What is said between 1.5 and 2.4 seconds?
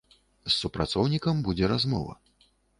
будзе размова.